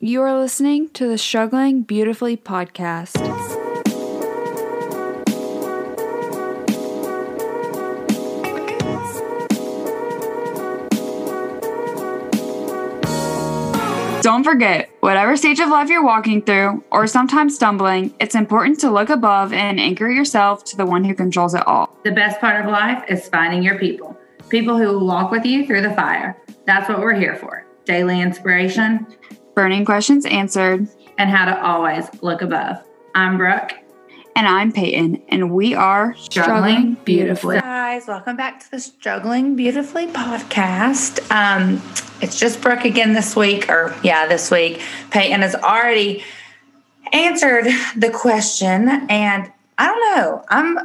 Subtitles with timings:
[0.00, 3.18] You are listening to the Struggling Beautifully podcast.
[14.22, 18.92] Don't forget, whatever stage of life you're walking through, or sometimes stumbling, it's important to
[18.92, 21.98] look above and anchor yourself to the one who controls it all.
[22.04, 24.16] The best part of life is finding your people,
[24.48, 26.40] people who will walk with you through the fire.
[26.66, 29.06] That's what we're here for daily inspiration,
[29.58, 30.86] burning questions answered,
[31.18, 32.80] and how to always look above.
[33.16, 33.72] I'm Brooke.
[34.36, 37.58] And I'm Peyton, and we are Struggling, Beautifully.
[37.58, 41.28] Guys, welcome back to the Struggling Beautifully podcast.
[41.32, 41.82] Um,
[42.20, 44.80] it's just Brooke again this week, or yeah, this week.
[45.10, 46.22] Peyton has already
[47.12, 50.44] answered the question, and I don't know.
[50.50, 50.78] I'm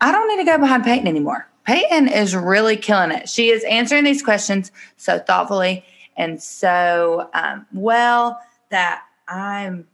[0.00, 1.48] I don't need to go behind Peyton anymore.
[1.66, 3.28] Peyton is really killing it.
[3.28, 5.84] She is answering these questions so thoughtfully
[6.20, 9.88] and so um, well that I'm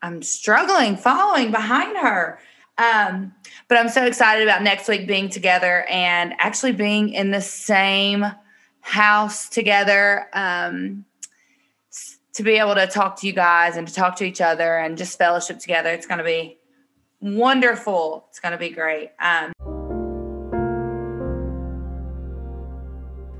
[0.00, 2.38] I'm struggling following behind her.
[2.78, 3.34] Um,
[3.66, 8.24] but I'm so excited about next week being together and actually being in the same
[8.80, 11.04] house together um,
[12.34, 14.96] to be able to talk to you guys and to talk to each other and
[14.96, 15.90] just fellowship together.
[15.90, 16.58] It's going to be
[17.20, 18.26] wonderful.
[18.30, 19.10] It's going to be great.
[19.20, 19.52] Um,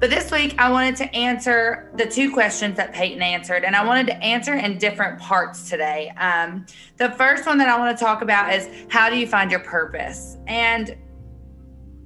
[0.00, 3.84] But this week, I wanted to answer the two questions that Peyton answered, and I
[3.84, 6.10] wanted to answer in different parts today.
[6.16, 6.66] Um,
[6.98, 9.60] the first one that I want to talk about is how do you find your
[9.60, 10.36] purpose?
[10.46, 10.96] And,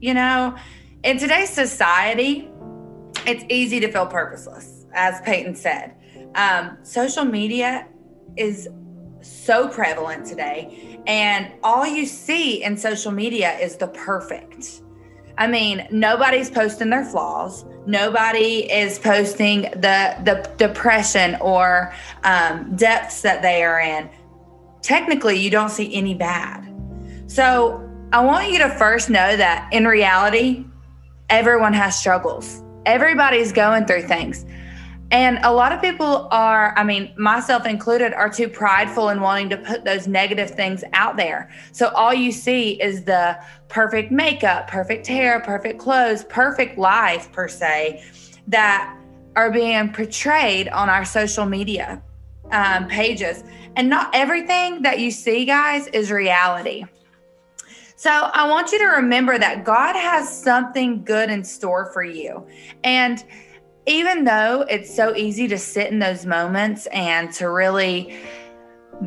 [0.01, 0.57] you know,
[1.05, 2.51] in today's society,
[3.27, 5.95] it's easy to feel purposeless, as Peyton said.
[6.35, 7.87] Um, social media
[8.39, 8.69] is
[9.21, 14.81] so prevalent today, and all you see in social media is the perfect
[15.39, 17.65] I mean, nobody's posting their flaws.
[17.87, 24.09] Nobody is posting the the depression or um, depths that they are in.
[24.83, 26.69] Technically, you don't see any bad.
[27.27, 30.65] So I want you to first know that in reality,
[31.31, 32.63] everyone has struggles.
[32.85, 34.45] Everybody's going through things.
[35.13, 39.51] And a lot of people are, I mean, myself included, are too prideful in wanting
[39.51, 41.51] to put those negative things out there.
[41.73, 47.47] So all you see is the perfect makeup, perfect hair, perfect clothes, perfect life, per
[47.47, 48.03] se,
[48.47, 48.97] that
[49.37, 52.03] are being portrayed on our social media
[52.51, 53.45] um, pages.
[53.77, 56.87] And not everything that you see, guys, is reality.
[57.97, 62.47] So I want you to remember that God has something good in store for you.
[62.83, 63.23] And
[63.87, 68.17] even though it's so easy to sit in those moments and to really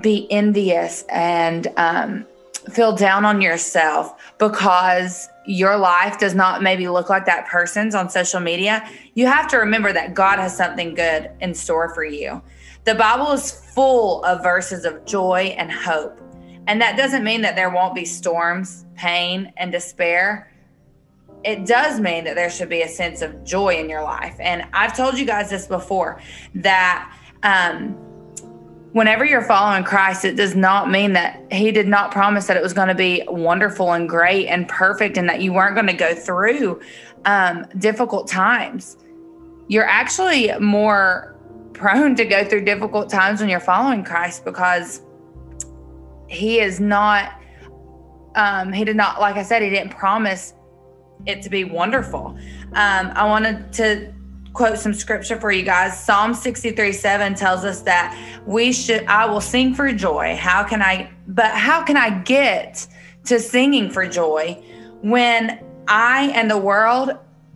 [0.01, 2.25] be envious and um,
[2.69, 8.09] feel down on yourself because your life does not maybe look like that person's on
[8.09, 12.41] social media, you have to remember that God has something good in store for you.
[12.83, 16.19] The Bible is full of verses of joy and hope.
[16.67, 20.51] And that doesn't mean that there won't be storms, pain, and despair
[21.45, 24.35] it does mean that there should be a sense of joy in your life.
[24.39, 26.19] And I've told you guys this before
[26.55, 27.89] that um,
[28.93, 32.63] whenever you're following Christ, it does not mean that He did not promise that it
[32.63, 35.93] was going to be wonderful and great and perfect and that you weren't going to
[35.93, 36.81] go through
[37.25, 38.97] um, difficult times.
[39.67, 41.35] You're actually more
[41.73, 45.03] prone to go through difficult times when you're following Christ because
[46.27, 47.39] He is not.
[48.33, 50.55] Um, he did not, like I said, he didn't promise
[51.25, 52.37] it to be wonderful.
[52.73, 54.13] Um, I wanted to
[54.55, 55.99] quote some scripture for you guys.
[55.99, 58.17] Psalm 63 7 tells us that
[58.47, 60.35] we should, I will sing for joy.
[60.39, 62.87] How can I, but how can I get
[63.25, 64.63] to singing for joy
[65.01, 67.11] when I and the world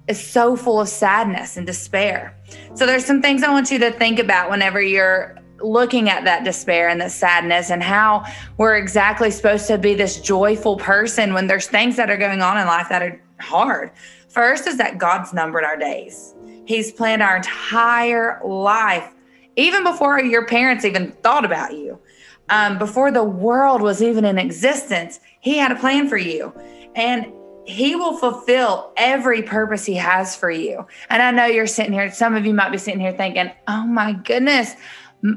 [0.08, 2.38] is so full of sadness and despair?
[2.76, 6.44] So there's some things I want you to think about whenever you're looking at that
[6.44, 8.24] despair and the sadness and how
[8.58, 12.58] we're exactly supposed to be this joyful person when there's things that are going on
[12.58, 13.92] in life that are hard.
[14.28, 16.36] First is that God's numbered our days.
[16.66, 19.12] He's planned our entire life,
[19.56, 22.00] even before your parents even thought about you,
[22.50, 25.20] um, before the world was even in existence.
[25.40, 26.54] He had a plan for you.
[26.96, 27.34] And
[27.66, 30.86] he will fulfill every purpose he has for you.
[31.10, 33.86] And I know you're sitting here, some of you might be sitting here thinking, oh
[33.86, 34.74] my goodness,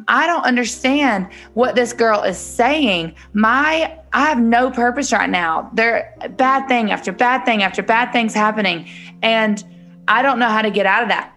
[0.09, 3.15] I don't understand what this girl is saying.
[3.35, 5.71] My I have no purpose right now.
[5.73, 8.89] There bad thing after bad thing after bad things happening
[9.23, 9.65] and
[10.09, 11.37] I don't know how to get out of that.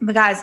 [0.00, 0.42] But guys,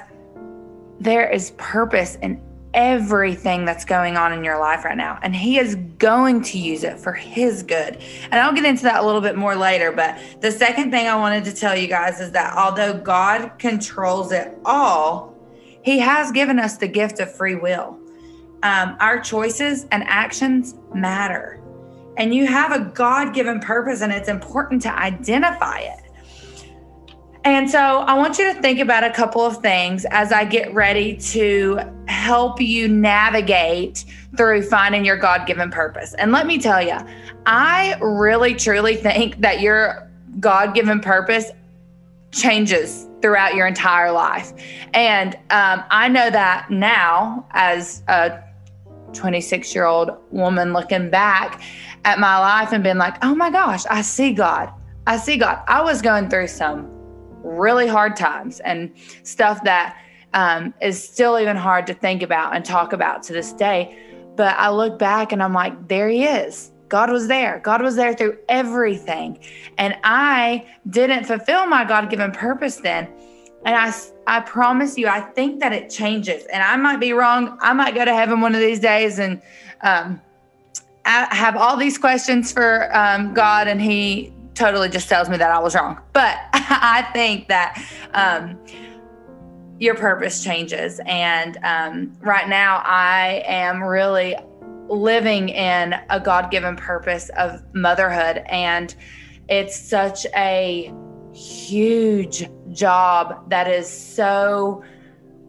[0.99, 2.41] there is purpose in
[2.73, 6.83] everything that's going on in your life right now and he is going to use
[6.83, 8.01] it for his good.
[8.31, 11.15] And I'll get into that a little bit more later, but the second thing I
[11.15, 15.35] wanted to tell you guys is that although God controls it all,
[15.83, 17.99] he has given us the gift of free will.
[18.63, 21.59] um, our choices and actions matter.
[22.17, 25.99] And you have a God given purpose, and it's important to identify it.
[27.43, 30.73] And so I want you to think about a couple of things as I get
[30.73, 34.05] ready to help you navigate
[34.37, 36.13] through finding your God given purpose.
[36.13, 36.97] And let me tell you,
[37.47, 40.07] I really truly think that your
[40.39, 41.49] God given purpose
[42.31, 44.53] changes throughout your entire life.
[44.93, 48.39] And um, I know that now as a
[49.13, 51.61] 26 year old woman looking back
[52.05, 54.71] at my life and being like, oh my gosh, I see God.
[55.07, 55.63] I see God.
[55.67, 56.87] I was going through some
[57.43, 58.91] really hard times and
[59.23, 59.97] stuff that
[60.33, 63.97] um, is still even hard to think about and talk about to this day.
[64.35, 66.71] But I look back and I'm like, there he is.
[66.87, 67.59] God was there.
[67.63, 69.39] God was there through everything.
[69.77, 73.07] And I didn't fulfill my God given purpose then.
[73.65, 73.93] And I,
[74.27, 76.45] I promise you, I think that it changes.
[76.45, 77.57] And I might be wrong.
[77.61, 79.41] I might go to heaven one of these days and
[79.81, 80.21] um,
[81.05, 85.51] I have all these questions for um, God, and He totally just tells me that
[85.51, 85.99] I was wrong.
[86.13, 88.59] But I think that um,
[89.79, 90.99] your purpose changes.
[91.05, 94.35] And um, right now, I am really
[94.87, 98.43] living in a God given purpose of motherhood.
[98.47, 98.93] And
[99.49, 100.93] it's such a
[101.33, 104.83] huge job that is so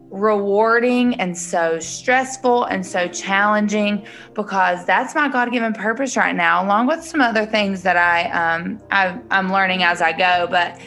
[0.09, 6.85] rewarding and so stressful and so challenging because that's my God-given purpose right now, along
[6.85, 10.47] with some other things that I um, I, am learning as I go.
[10.49, 10.79] But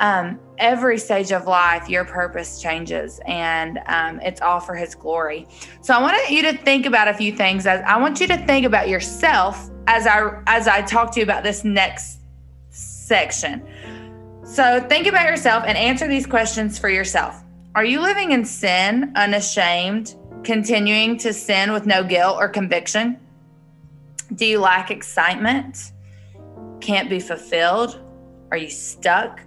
[0.00, 5.46] um, every stage of life, your purpose changes, and um, it's all for His glory.
[5.80, 7.66] So I want you to think about a few things.
[7.66, 11.24] As I want you to think about yourself as I as I talk to you
[11.24, 12.20] about this next
[12.68, 13.66] section.
[14.44, 17.42] So think about yourself and answer these questions for yourself.
[17.74, 20.14] Are you living in sin, unashamed,
[20.44, 23.18] continuing to sin with no guilt or conviction?
[24.34, 25.92] Do you lack excitement?
[26.80, 28.00] Can't be fulfilled?
[28.50, 29.40] Are you stuck?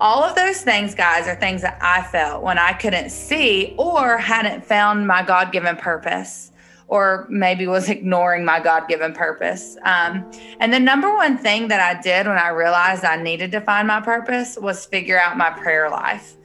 [0.00, 4.18] All of those things, guys, are things that I felt when I couldn't see or
[4.18, 6.51] hadn't found my God given purpose
[6.88, 9.76] or maybe was ignoring my God given purpose.
[9.84, 10.30] Um,
[10.60, 13.88] and the number one thing that I did when I realized I needed to find
[13.88, 16.36] my purpose was figure out my prayer life.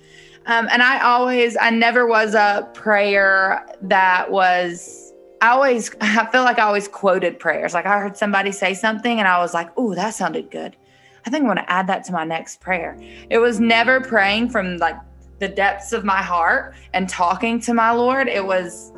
[0.45, 6.43] Um, and I always, I never was a prayer that was, I always, I feel
[6.43, 7.73] like I always quoted prayers.
[7.73, 10.77] Like I heard somebody say something and I was like, oh, that sounded good.
[11.25, 12.97] I think I want to add that to my next prayer.
[13.29, 14.95] It was never praying from like
[15.39, 18.29] the depths of my heart and talking to my Lord.
[18.29, 18.93] It was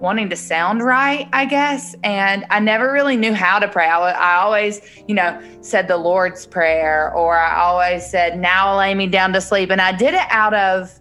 [0.00, 1.94] wanting to sound right, I guess.
[2.04, 3.86] And I never really knew how to pray.
[3.86, 8.94] I, I always, you know, said the Lord's Prayer, or I always said, Now lay
[8.94, 9.70] me down to sleep.
[9.70, 11.00] And I did it out of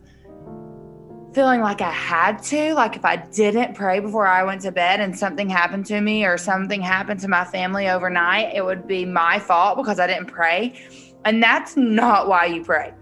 [1.33, 2.73] feeling like I had to.
[2.73, 6.25] Like if I didn't pray before I went to bed and something happened to me
[6.25, 10.27] or something happened to my family overnight, it would be my fault because I didn't
[10.27, 10.81] pray.
[11.25, 12.93] And that's not why you pray.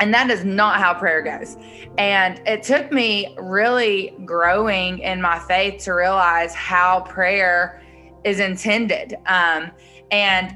[0.00, 1.56] And that is not how prayer goes.
[1.98, 7.82] And it took me really growing in my faith to realize how prayer
[8.24, 9.16] is intended.
[9.26, 9.72] Um,
[10.10, 10.54] and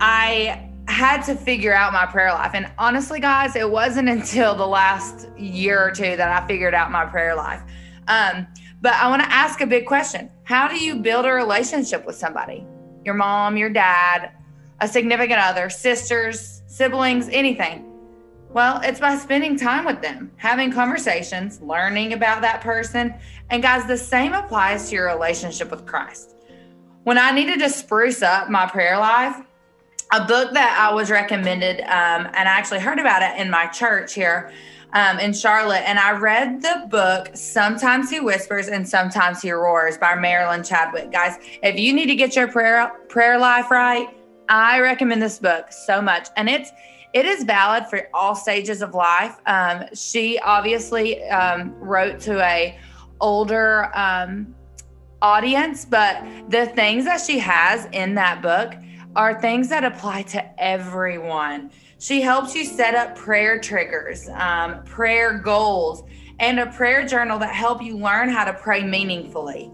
[0.00, 2.52] I had to figure out my prayer life.
[2.54, 6.90] And honestly, guys, it wasn't until the last year or two that I figured out
[6.90, 7.62] my prayer life.
[8.06, 8.46] Um,
[8.80, 12.16] but I want to ask a big question How do you build a relationship with
[12.16, 12.66] somebody?
[13.04, 14.32] Your mom, your dad,
[14.80, 17.90] a significant other, sisters, siblings, anything?
[18.50, 23.12] Well, it's by spending time with them, having conversations, learning about that person.
[23.50, 26.36] And guys, the same applies to your relationship with Christ.
[27.02, 29.36] When I needed to spruce up my prayer life,
[30.12, 33.66] a book that I was recommended, um, and I actually heard about it in my
[33.66, 34.52] church here
[34.92, 39.98] um, in Charlotte, and I read the book Sometimes He Whispers and Sometimes He Roars
[39.98, 41.10] by Marilyn Chadwick.
[41.10, 44.06] Guys, if you need to get your prayer prayer life right,
[44.48, 46.70] I recommend this book so much, and it's
[47.12, 49.36] it is valid for all stages of life.
[49.46, 52.76] Um, she obviously um, wrote to a
[53.20, 54.54] older um,
[55.22, 58.74] audience, but the things that she has in that book
[59.14, 61.70] are things that apply to everyone.
[61.98, 66.02] She helps you set up prayer triggers, um, prayer goals,
[66.40, 69.66] and a prayer journal that help you learn how to pray meaningfully.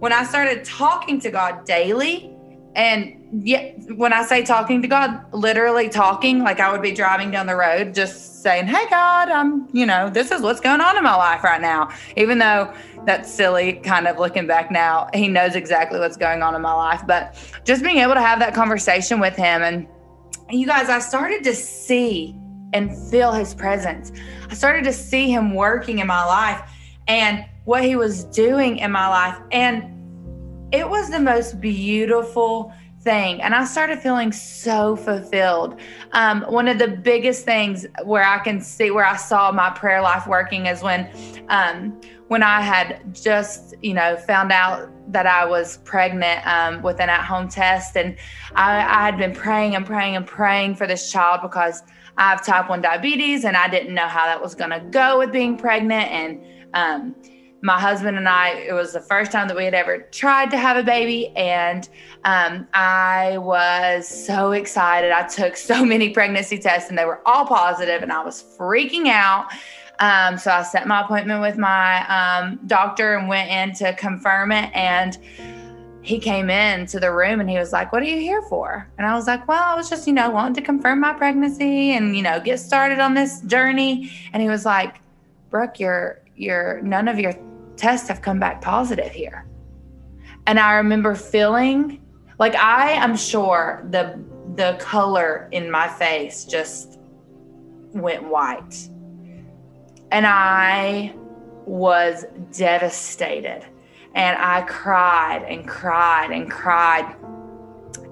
[0.00, 2.29] When I started talking to God daily,
[2.74, 7.30] and yeah, when I say talking to God, literally talking, like I would be driving
[7.30, 10.96] down the road just saying, Hey, God, I'm, you know, this is what's going on
[10.96, 11.90] in my life right now.
[12.16, 12.72] Even though
[13.06, 16.72] that's silly, kind of looking back now, He knows exactly what's going on in my
[16.72, 17.02] life.
[17.06, 19.62] But just being able to have that conversation with Him.
[19.62, 19.88] And
[20.48, 22.36] you guys, I started to see
[22.72, 24.12] and feel His presence.
[24.48, 26.62] I started to see Him working in my life.
[27.08, 29.38] And what he was doing in my life.
[29.52, 29.99] And
[30.72, 33.40] it was the most beautiful thing.
[33.40, 35.80] And I started feeling so fulfilled.
[36.12, 40.02] Um, one of the biggest things where I can see where I saw my prayer
[40.02, 41.08] life working is when
[41.48, 41.98] um,
[42.28, 47.08] when I had just, you know, found out that I was pregnant um, with an
[47.08, 47.96] at home test.
[47.96, 48.16] And
[48.54, 51.82] I, I had been praying and praying and praying for this child because
[52.18, 55.18] I have type 1 diabetes and I didn't know how that was going to go
[55.18, 56.08] with being pregnant.
[56.12, 57.16] And um,
[57.62, 60.56] my husband and I, it was the first time that we had ever tried to
[60.56, 61.28] have a baby.
[61.36, 61.88] And
[62.24, 65.12] um, I was so excited.
[65.12, 69.08] I took so many pregnancy tests and they were all positive, and I was freaking
[69.08, 69.46] out.
[69.98, 74.50] Um, so I set my appointment with my um, doctor and went in to confirm
[74.50, 74.70] it.
[74.74, 75.18] And
[76.02, 78.88] he came in to the room and he was like, What are you here for?
[78.96, 81.92] And I was like, Well, I was just, you know, wanting to confirm my pregnancy
[81.92, 84.10] and, you know, get started on this journey.
[84.32, 84.96] And he was like,
[85.50, 87.34] Brooke, you're, you're, none of your
[87.80, 89.46] tests have come back positive here.
[90.46, 92.00] And I remember feeling
[92.38, 94.22] like I am sure the
[94.56, 96.98] the color in my face just
[97.92, 98.88] went white
[100.10, 101.14] and I
[101.66, 103.64] was devastated.
[104.14, 107.14] And I cried and cried and cried.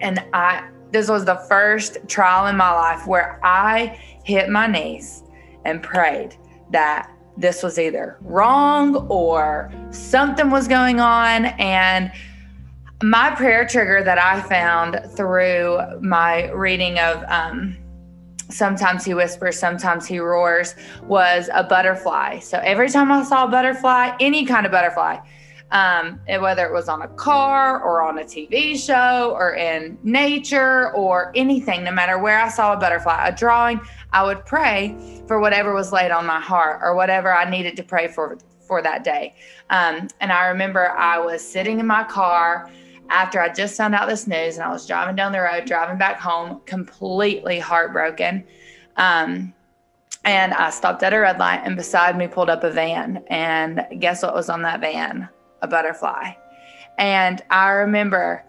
[0.00, 5.24] And I, this was the first trial in my life where I hit my knees
[5.64, 6.36] and prayed
[6.70, 11.46] that this was either wrong or something was going on.
[11.46, 12.12] And
[13.02, 17.76] my prayer trigger that I found through my reading of um,
[18.50, 22.40] sometimes he whispers, sometimes he roars, was a butterfly.
[22.40, 25.18] So every time I saw a butterfly, any kind of butterfly,
[25.70, 30.92] um, whether it was on a car or on a TV show or in nature
[30.94, 33.80] or anything, no matter where I saw a butterfly, a drawing,
[34.12, 34.96] I would pray
[35.26, 38.82] for whatever was laid on my heart or whatever I needed to pray for for
[38.82, 39.34] that day.
[39.70, 42.70] Um, and I remember I was sitting in my car
[43.08, 45.96] after I just found out this news and I was driving down the road, driving
[45.96, 48.44] back home, completely heartbroken.
[48.96, 49.54] Um,
[50.24, 53.24] and I stopped at a red light, and beside me pulled up a van.
[53.28, 55.28] And guess what was on that van?
[55.62, 56.32] A butterfly.
[56.98, 58.44] And I remember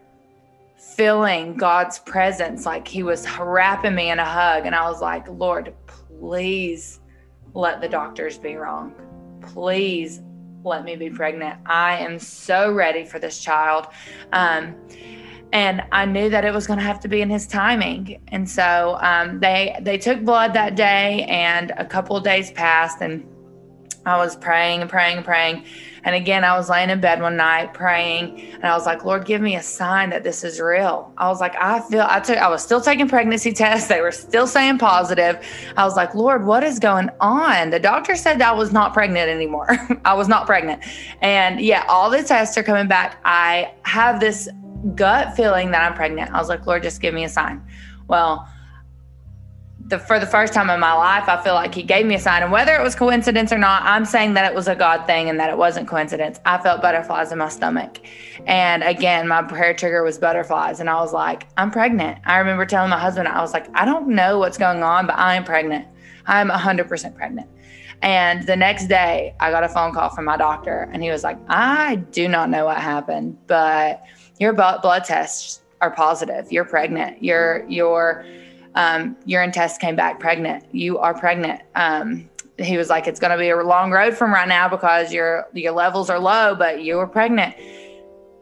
[0.95, 4.65] feeling God's presence, like He was wrapping me in a hug.
[4.65, 6.99] And I was like, Lord, please
[7.53, 8.93] let the doctors be wrong.
[9.41, 10.21] Please
[10.63, 11.59] let me be pregnant.
[11.65, 13.87] I am so ready for this child.
[14.33, 14.75] Um,
[15.51, 18.21] and I knew that it was going to have to be in his timing.
[18.27, 23.01] And so um, they they took blood that day, and a couple of days passed,
[23.01, 23.25] and
[24.09, 25.63] I was praying and praying and praying.
[26.03, 29.25] And again, I was laying in bed one night praying, and I was like, Lord,
[29.25, 31.13] give me a sign that this is real.
[31.17, 33.89] I was like, I feel I took I was still taking pregnancy tests.
[33.89, 35.45] They were still saying positive.
[35.75, 37.69] I was like, Lord, what is going on?
[37.69, 39.77] The doctor said I was not pregnant anymore.
[40.05, 40.83] I was not pregnant.
[41.21, 43.19] And yeah, all the tests are coming back.
[43.25, 44.47] I have this
[44.95, 46.31] gut feeling that I'm pregnant.
[46.31, 47.61] I was like, Lord, just give me a sign.
[48.07, 48.47] Well,
[49.89, 52.19] the for the first time in my life, I feel like he gave me a
[52.19, 52.43] sign.
[52.43, 55.29] And whether it was coincidence or not, I'm saying that it was a God thing
[55.29, 56.39] and that it wasn't coincidence.
[56.45, 57.99] I felt butterflies in my stomach.
[58.45, 60.79] And again, my prayer trigger was butterflies.
[60.79, 62.19] And I was like, I'm pregnant.
[62.25, 65.15] I remember telling my husband, I was like, I don't know what's going on, but
[65.17, 65.87] I'm pregnant.
[66.27, 67.49] I'm 100% pregnant.
[68.01, 71.21] And the next day, I got a phone call from my doctor, and he was
[71.21, 74.03] like, I do not know what happened, but
[74.39, 76.49] your blood tests are positive.
[76.49, 77.21] You're pregnant.
[77.21, 78.23] You're, you're,
[78.75, 80.63] um, urine test came back pregnant.
[80.73, 81.61] You are pregnant.
[81.75, 85.13] Um, he was like, it's going to be a long road from right now because
[85.13, 87.55] your your levels are low, but you were pregnant.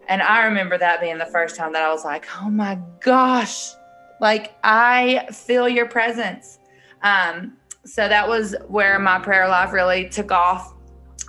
[0.07, 3.72] And I remember that being the first time that I was like, oh my gosh,
[4.19, 6.60] like I feel your presence.
[7.03, 10.74] Um, so that was where my prayer life really took off.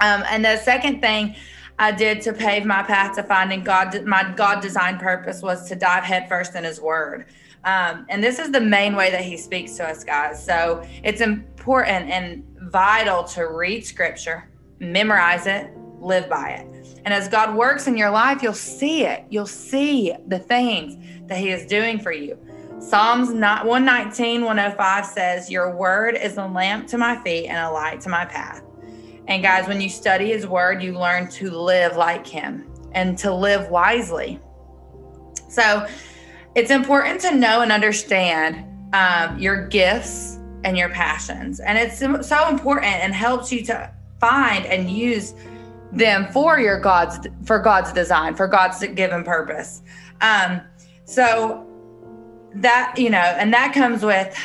[0.01, 1.35] Um, and the second thing
[1.79, 5.77] I did to pave my path to finding God, my God designed purpose was to
[5.77, 7.27] dive headfirst in His Word.
[7.69, 10.43] Um, and this is the main way that he speaks to us, guys.
[10.43, 14.49] So it's important and vital to read scripture,
[14.79, 15.71] memorize it,
[16.01, 17.01] live by it.
[17.05, 19.27] And as God works in your life, you'll see it.
[19.29, 20.97] You'll see the things
[21.29, 22.39] that he is doing for you.
[22.81, 28.01] Psalms 119, 105 says, Your word is a lamp to my feet and a light
[28.01, 28.63] to my path.
[29.27, 33.35] And guys, when you study his word, you learn to live like him and to
[33.35, 34.41] live wisely.
[35.51, 35.87] So,
[36.59, 41.61] it's important to know and understand um, your gifts and your passions.
[41.61, 45.35] And it's so important and helps you to find and use
[45.93, 49.83] them for your God's for God's design, for God's given purpose.
[50.21, 50.61] Um,
[51.05, 51.65] so
[52.57, 54.37] that you know, and that comes with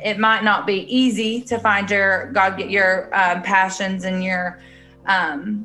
[0.00, 4.60] it might not be easy to find your God get your um, passions and your
[5.06, 5.64] um,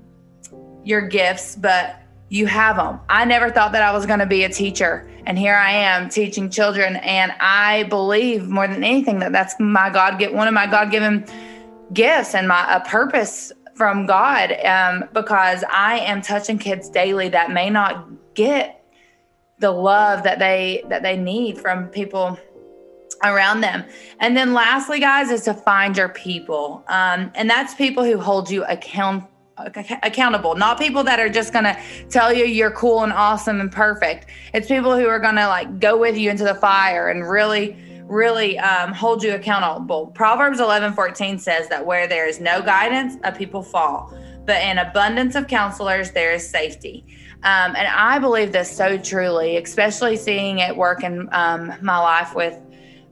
[0.83, 2.99] your gifts, but you have them.
[3.09, 6.09] I never thought that I was going to be a teacher, and here I am
[6.09, 6.97] teaching children.
[6.97, 10.91] And I believe more than anything that that's my God get one of my God
[10.91, 11.25] given
[11.93, 17.51] gifts and my a purpose from God, um, because I am touching kids daily that
[17.51, 18.83] may not get
[19.59, 22.37] the love that they that they need from people
[23.23, 23.85] around them.
[24.19, 28.51] And then lastly, guys, is to find your people, um, and that's people who hold
[28.51, 29.23] you account
[29.57, 31.77] accountable, not people that are just going to
[32.09, 34.27] tell you you're cool and awesome and perfect.
[34.53, 37.75] It's people who are going to like go with you into the fire and really,
[38.03, 40.07] really um, hold you accountable.
[40.07, 44.13] Proverbs 11 14 says that where there is no guidance, a people fall,
[44.45, 47.05] but in abundance of counselors, there is safety.
[47.43, 52.33] Um, and I believe this so truly, especially seeing it work in um, my life
[52.33, 52.59] with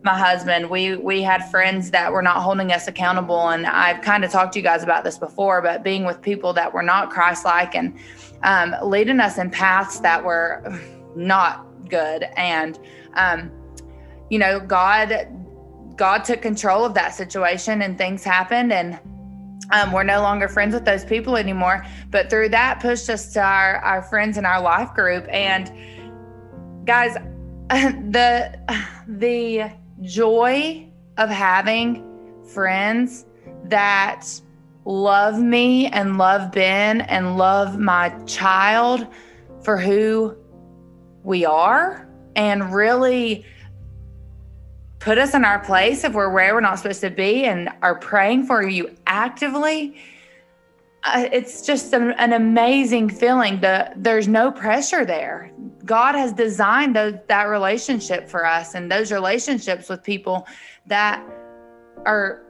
[0.05, 0.69] my husband.
[0.69, 4.53] We we had friends that were not holding us accountable and i've kind of talked
[4.53, 7.97] to you guys about this before but being with people that were not christ-like and
[8.43, 10.63] um, leading us in paths that were
[11.15, 12.25] not good.
[12.38, 12.79] And
[13.15, 13.51] um,
[14.29, 15.27] you know god
[15.95, 19.00] god took control of that situation and things happened and
[19.71, 21.83] um, we're no longer friends with those people anymore.
[22.12, 25.25] But through that pushed us to our our friends in our life group.
[25.29, 25.71] And
[26.85, 27.15] guys
[27.69, 28.59] the
[29.07, 29.71] the
[30.02, 30.88] joy
[31.18, 32.04] of having
[32.44, 33.25] friends
[33.66, 34.25] that
[34.86, 39.08] love me and love Ben and love my child
[39.64, 40.36] for who
[41.24, 43.46] we are and really
[45.00, 47.96] put us in our place if we're where we're not supposed to be and are
[47.96, 49.96] praying for you actively.
[51.04, 53.62] Uh, it's just a, an amazing feeling.
[53.62, 55.52] The, there's no pressure there.
[55.86, 60.48] God has designed those, that relationship for us and those relationships with people
[60.88, 61.24] that
[62.06, 62.44] are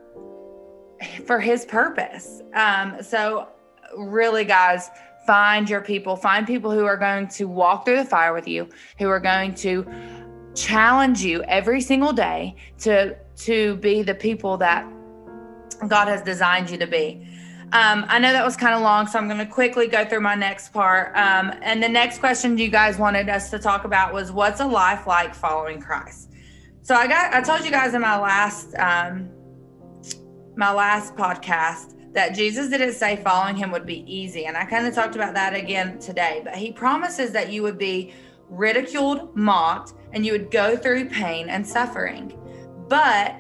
[1.25, 2.42] for His purpose.
[2.54, 3.50] Um, so,
[3.98, 4.89] really, guys,
[5.25, 8.70] find your people, find people who are going to walk through the fire with you,
[9.00, 9.86] who are going to
[10.55, 14.90] challenge you every single day to to be the people that
[15.88, 17.27] God has designed you to be.
[17.72, 20.22] Um, I know that was kind of long, so I'm going to quickly go through
[20.22, 21.16] my next part.
[21.16, 24.66] Um, and the next question you guys wanted us to talk about was what's a
[24.66, 26.32] life like following Christ?
[26.82, 29.30] So I got I told you guys in my last um,
[30.56, 34.86] my last podcast that Jesus didn't say following him would be easy, and I kind
[34.86, 36.42] of talked about that again today.
[36.44, 38.14] But he promises that you would be
[38.50, 42.40] ridiculed, mocked, and you would go through pain and suffering.
[42.88, 43.36] But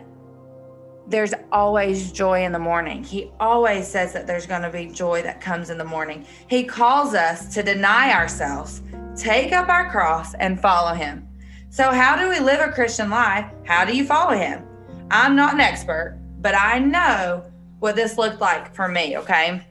[1.07, 3.03] there's always joy in the morning.
[3.03, 6.25] He always says that there's going to be joy that comes in the morning.
[6.47, 8.81] He calls us to deny ourselves,
[9.15, 11.27] take up our cross, and follow him.
[11.69, 13.45] So, how do we live a Christian life?
[13.65, 14.63] How do you follow him?
[15.11, 17.43] I'm not an expert, but I know
[17.79, 19.61] what this looked like for me, okay?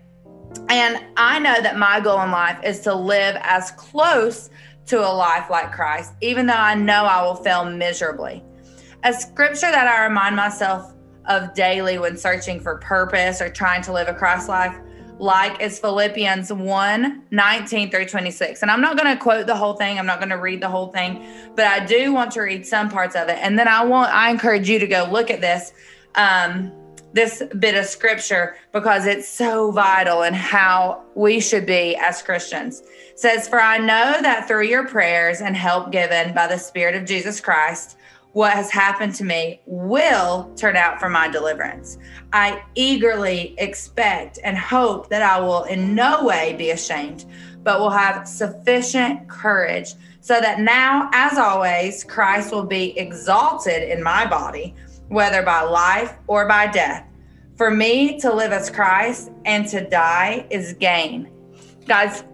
[0.68, 4.50] And I know that my goal in life is to live as close
[4.86, 8.44] to a life like Christ, even though I know I will fail miserably.
[9.02, 10.93] A scripture that I remind myself
[11.26, 14.76] of daily when searching for purpose or trying to live a Christ life
[15.18, 18.62] like is Philippians 1 19 through 26.
[18.62, 20.68] And I'm not going to quote the whole thing, I'm not going to read the
[20.68, 23.38] whole thing, but I do want to read some parts of it.
[23.40, 25.72] And then I want, I encourage you to go look at this.
[26.14, 26.72] Um,
[27.12, 32.80] this bit of scripture because it's so vital in how we should be as Christians.
[32.80, 36.96] It says, For I know that through your prayers and help given by the Spirit
[36.96, 37.96] of Jesus Christ,
[38.34, 41.98] what has happened to me will turn out for my deliverance.
[42.32, 47.26] I eagerly expect and hope that I will in no way be ashamed,
[47.62, 54.02] but will have sufficient courage so that now, as always, Christ will be exalted in
[54.02, 54.74] my body,
[55.08, 57.06] whether by life or by death.
[57.56, 61.30] For me to live as Christ and to die is gain.
[61.86, 62.24] Guys,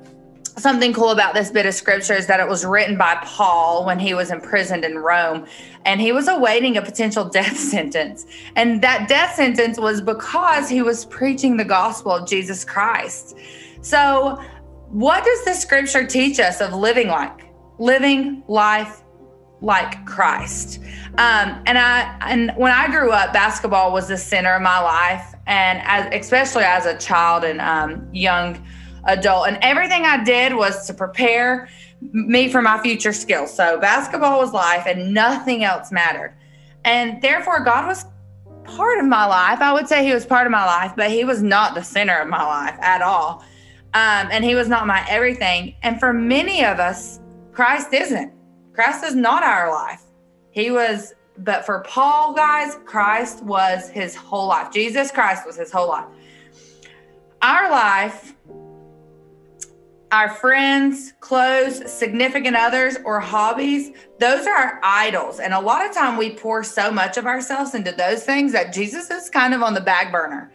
[0.57, 3.99] something cool about this bit of scripture is that it was written by Paul when
[3.99, 5.47] he was imprisoned in Rome
[5.85, 8.27] and he was awaiting a potential death sentence.
[8.57, 13.37] And that death sentence was because he was preaching the gospel of Jesus Christ.
[13.83, 14.43] So,
[14.89, 17.47] what does the scripture teach us of living like?
[17.79, 19.03] Living life
[19.61, 20.81] like Christ.
[21.19, 25.35] Um, and I and when I grew up, basketball was the center of my life,
[25.47, 28.65] and as especially as a child and um, young
[29.05, 29.49] adult.
[29.49, 31.69] And everything I did was to prepare
[32.01, 33.55] me for my future skills.
[33.55, 36.35] So basketball was life and nothing else mattered.
[36.85, 38.07] And therefore, God was
[38.65, 39.61] part of my life.
[39.61, 42.19] I would say He was part of my life, but He was not the center
[42.19, 43.45] of my life at all.
[43.93, 45.75] Um, and He was not my everything.
[45.83, 47.21] And for many of us,
[47.53, 48.33] Christ isn't.
[48.73, 50.03] Christ is not our life.
[50.53, 54.73] He was, but for Paul, guys, Christ was his whole life.
[54.73, 56.07] Jesus Christ was his whole life.
[57.43, 58.35] Our life
[60.12, 65.38] our friends, clothes, significant others, or hobbies, those are our idols.
[65.38, 68.73] And a lot of time we pour so much of ourselves into those things that
[68.73, 70.53] Jesus is kind of on the back burner.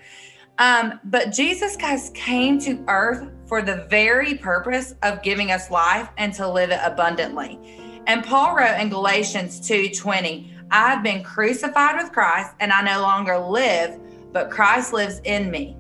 [0.58, 6.10] Um, but Jesus, guys, came to earth for the very purpose of giving us life
[6.18, 7.60] and to live it abundantly.
[8.08, 13.02] And Paul wrote in Galatians 2:20, I have been crucified with Christ, and I no
[13.02, 14.00] longer live,
[14.32, 15.78] but Christ lives in me.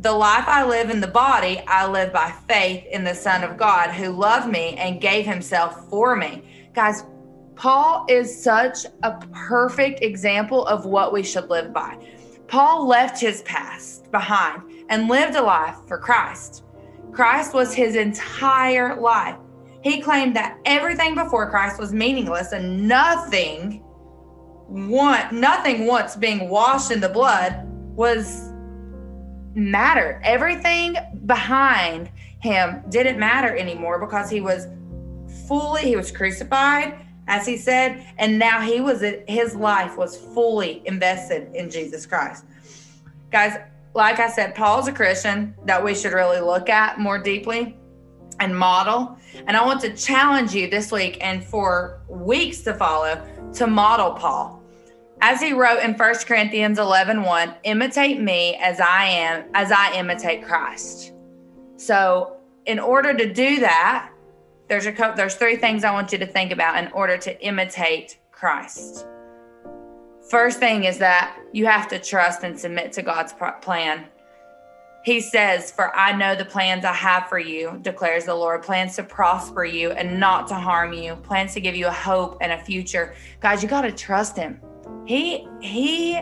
[0.00, 3.56] The life I live in the body, I live by faith in the Son of
[3.56, 6.42] God who loved me and gave himself for me.
[6.74, 7.04] Guys,
[7.54, 11.98] Paul is such a perfect example of what we should live by.
[12.46, 16.62] Paul left his past behind and lived a life for Christ.
[17.10, 19.36] Christ was his entire life.
[19.82, 23.82] He claimed that everything before Christ was meaningless and nothing
[24.68, 27.62] want nothing once being washed in the blood
[27.94, 28.45] was
[29.56, 30.20] mattered.
[30.22, 34.68] Everything behind him didn't matter anymore because he was
[35.48, 36.94] fully, he was crucified,
[37.26, 42.44] as he said, and now he was, his life was fully invested in Jesus Christ.
[43.32, 43.58] Guys,
[43.94, 47.76] like I said, Paul's a Christian that we should really look at more deeply
[48.38, 49.16] and model.
[49.46, 54.12] And I want to challenge you this week and for weeks to follow to model
[54.12, 54.55] Paul.
[55.20, 59.94] As he wrote in 1 Corinthians 11 1, imitate me as I am, as I
[59.94, 61.12] imitate Christ.
[61.76, 64.10] So, in order to do that,
[64.68, 67.44] there's a couple, there's three things I want you to think about in order to
[67.44, 69.06] imitate Christ.
[70.28, 74.06] First thing is that you have to trust and submit to God's plan.
[75.04, 78.96] He says, For I know the plans I have for you, declares the Lord plans
[78.96, 82.50] to prosper you and not to harm you, plans to give you a hope and
[82.50, 83.14] a future.
[83.40, 84.60] Guys, you got to trust Him.
[85.06, 86.20] He he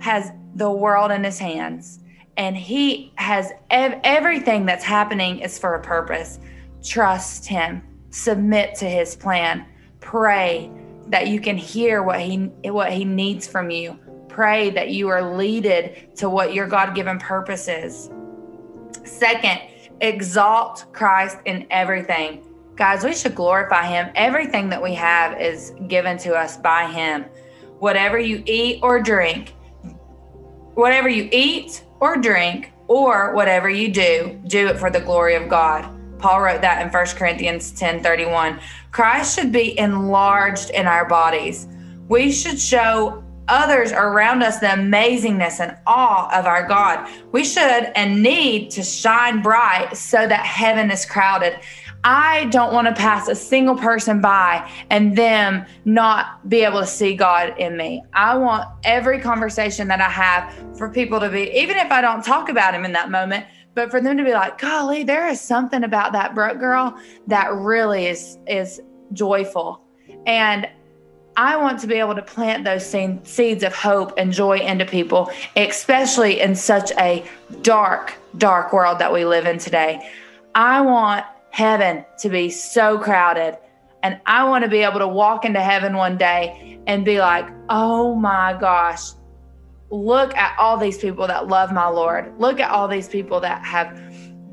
[0.00, 2.00] has the world in his hands
[2.36, 6.38] and he has ev- everything that's happening is for a purpose.
[6.82, 7.82] Trust him.
[8.10, 9.66] Submit to his plan.
[10.00, 10.70] Pray
[11.08, 12.38] that you can hear what he
[12.70, 13.98] what he needs from you.
[14.28, 18.10] Pray that you are leaded to what your God-given purpose is.
[19.04, 19.60] Second,
[20.00, 22.46] exalt Christ in everything.
[22.76, 24.10] Guys, we should glorify him.
[24.14, 27.26] Everything that we have is given to us by him
[27.80, 29.54] whatever you eat or drink,
[30.74, 35.48] whatever you eat or drink, or whatever you do, do it for the glory of
[35.48, 35.88] God.
[36.18, 38.60] Paul wrote that in 1 Corinthians 10 31.
[38.90, 41.66] Christ should be enlarged in our bodies.
[42.08, 47.08] We should show others around us the amazingness and awe of our God.
[47.32, 51.58] We should and need to shine bright so that heaven is crowded.
[52.02, 56.86] I don't want to pass a single person by and them not be able to
[56.86, 58.02] see God in me.
[58.14, 62.24] I want every conversation that I have for people to be, even if I don't
[62.24, 65.40] talk about Him in that moment, but for them to be like, golly, there is
[65.40, 68.80] something about that Brooke girl that really is is
[69.12, 69.82] joyful.
[70.26, 70.68] And
[71.36, 75.30] I want to be able to plant those seeds of hope and joy into people,
[75.56, 77.24] especially in such a
[77.62, 80.10] dark, dark world that we live in today.
[80.54, 83.58] I want heaven to be so crowded.
[84.02, 87.46] And I want to be able to walk into heaven one day and be like,
[87.68, 89.10] oh my gosh,
[89.90, 92.32] look at all these people that love my Lord.
[92.38, 94.00] Look at all these people that have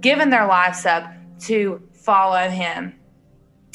[0.01, 2.93] given their lives up to follow him.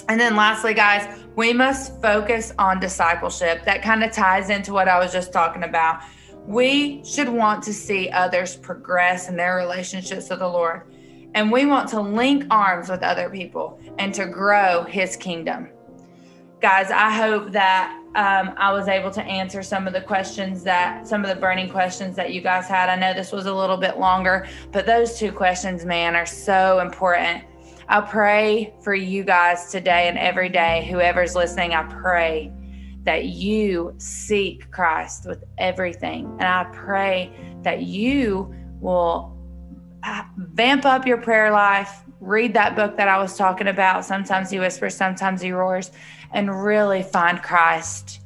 [0.08, 3.64] And then lastly, guys, we must focus on discipleship.
[3.64, 6.02] That kind of ties into what I was just talking about.
[6.46, 10.91] We should want to see others progress in their relationships with the Lord.
[11.34, 15.70] And we want to link arms with other people and to grow his kingdom.
[16.60, 21.08] Guys, I hope that um, I was able to answer some of the questions that,
[21.08, 22.88] some of the burning questions that you guys had.
[22.88, 26.80] I know this was a little bit longer, but those two questions, man, are so
[26.80, 27.44] important.
[27.88, 32.52] I pray for you guys today and every day, whoever's listening, I pray
[33.04, 36.26] that you seek Christ with everything.
[36.38, 39.31] And I pray that you will
[40.36, 44.04] vamp up your prayer life, read that book that I was talking about.
[44.04, 45.90] Sometimes he whispers, sometimes he roars,
[46.32, 48.20] and really find Christ.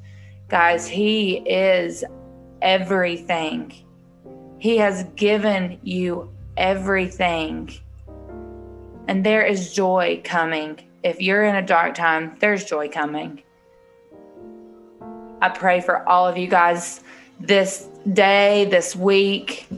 [0.48, 2.04] Guys, he is
[2.62, 3.72] everything.
[4.58, 7.70] He has given you everything.
[9.08, 10.80] And there is joy coming.
[11.02, 13.42] If you're in a dark time, there's joy coming.
[15.40, 17.02] I pray for all of you guys
[17.38, 19.68] this day, this week.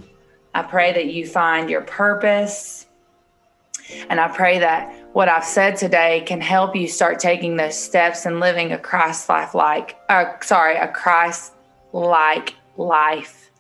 [0.59, 2.87] I pray that you find your purpose.
[4.11, 8.27] And I pray that what I've said today can help you start taking those steps
[8.27, 11.53] and living a Christ life like, uh, sorry, a Christ
[11.93, 13.53] like life.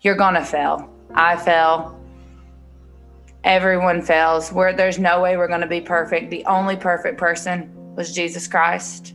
[0.00, 0.90] You're going to fail.
[1.14, 1.96] I fell.
[3.44, 4.52] everyone fails.
[4.52, 6.30] Where there's no way we're going to be perfect.
[6.30, 9.14] The only perfect person was Jesus Christ.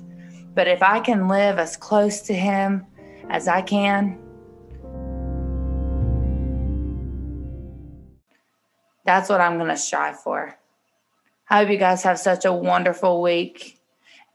[0.54, 2.86] But if I can live as close to him
[3.30, 4.25] as I can,
[9.06, 10.58] that's what I'm going to strive for.
[11.50, 13.80] I hope you guys have such a wonderful week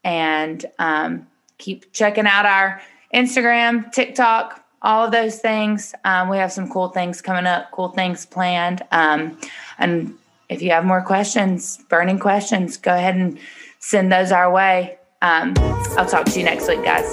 [0.05, 1.27] and um,
[1.59, 2.81] keep checking out our
[3.13, 5.95] Instagram, TikTok, all of those things.
[6.05, 8.83] Um, we have some cool things coming up, cool things planned.
[8.93, 9.39] Um,
[9.79, 10.15] and
[10.49, 13.39] if you have more questions, burning questions, go ahead and
[13.81, 14.99] send those our way.
[15.23, 15.55] Um,
[15.97, 17.05] I'll talk to you next week, guys.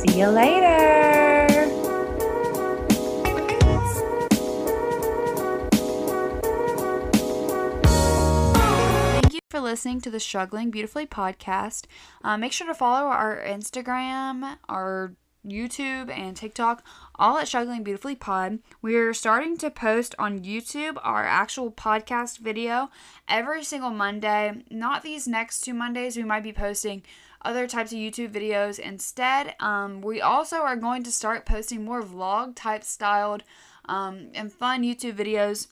[0.00, 0.99] See you later.
[9.70, 11.84] Listening to the Struggling Beautifully podcast.
[12.24, 15.14] Uh, make sure to follow our Instagram, our
[15.46, 18.58] YouTube, and TikTok, all at Struggling Beautifully Pod.
[18.82, 22.90] We're starting to post on YouTube our actual podcast video
[23.28, 24.64] every single Monday.
[24.72, 27.04] Not these next two Mondays, we might be posting
[27.42, 29.54] other types of YouTube videos instead.
[29.60, 33.44] Um, we also are going to start posting more vlog type styled
[33.84, 35.68] um, and fun YouTube videos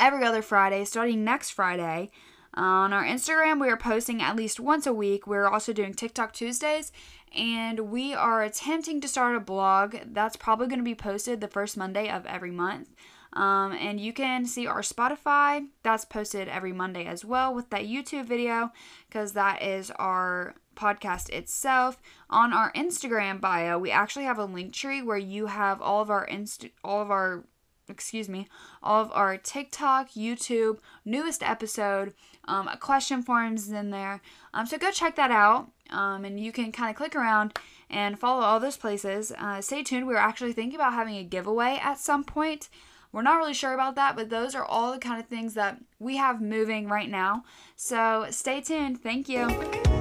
[0.00, 2.10] every other Friday, starting next Friday.
[2.56, 5.26] On our Instagram, we are posting at least once a week.
[5.26, 6.92] We're also doing TikTok Tuesdays,
[7.36, 11.48] and we are attempting to start a blog that's probably going to be posted the
[11.48, 12.94] first Monday of every month.
[13.32, 17.82] Um, and you can see our Spotify that's posted every Monday as well with that
[17.82, 18.70] YouTube video
[19.08, 22.00] because that is our podcast itself.
[22.30, 26.10] On our Instagram bio, we actually have a link tree where you have all of
[26.10, 27.44] our inst- all of our
[27.88, 28.48] excuse me,
[28.82, 32.14] all of our TikTok, YouTube, newest episode,
[32.46, 34.20] um, question forms in there.
[34.52, 35.70] Um, so go check that out.
[35.90, 37.58] Um, and you can kind of click around
[37.90, 39.32] and follow all those places.
[39.38, 40.06] Uh, stay tuned.
[40.06, 42.68] We're actually thinking about having a giveaway at some point.
[43.12, 45.78] We're not really sure about that, but those are all the kind of things that
[46.00, 47.44] we have moving right now.
[47.76, 49.02] So stay tuned.
[49.02, 49.93] Thank you.